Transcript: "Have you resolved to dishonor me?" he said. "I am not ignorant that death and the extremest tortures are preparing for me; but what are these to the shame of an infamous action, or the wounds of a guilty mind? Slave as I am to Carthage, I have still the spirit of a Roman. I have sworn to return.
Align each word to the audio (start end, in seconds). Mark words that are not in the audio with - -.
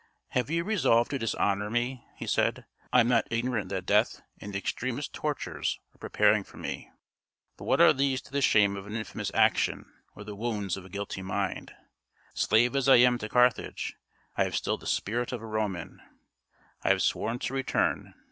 "Have 0.29 0.49
you 0.49 0.63
resolved 0.63 1.11
to 1.11 1.19
dishonor 1.19 1.69
me?" 1.69 2.03
he 2.15 2.25
said. 2.25 2.65
"I 2.91 3.01
am 3.01 3.07
not 3.07 3.27
ignorant 3.29 3.69
that 3.69 3.85
death 3.85 4.19
and 4.39 4.51
the 4.51 4.57
extremest 4.57 5.13
tortures 5.13 5.79
are 5.93 5.99
preparing 5.99 6.43
for 6.43 6.57
me; 6.57 6.89
but 7.55 7.65
what 7.65 7.79
are 7.81 7.93
these 7.93 8.19
to 8.23 8.31
the 8.31 8.41
shame 8.41 8.75
of 8.75 8.87
an 8.87 8.95
infamous 8.95 9.29
action, 9.35 9.93
or 10.15 10.23
the 10.23 10.33
wounds 10.35 10.75
of 10.75 10.85
a 10.85 10.89
guilty 10.89 11.21
mind? 11.21 11.75
Slave 12.33 12.75
as 12.75 12.89
I 12.89 12.95
am 12.95 13.19
to 13.19 13.29
Carthage, 13.29 13.95
I 14.35 14.43
have 14.43 14.55
still 14.55 14.79
the 14.79 14.87
spirit 14.87 15.31
of 15.31 15.43
a 15.43 15.45
Roman. 15.45 16.01
I 16.81 16.89
have 16.89 17.03
sworn 17.03 17.37
to 17.37 17.53
return. 17.53 18.15